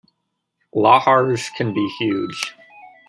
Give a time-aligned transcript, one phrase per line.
[0.75, 2.55] Lahars can be huge.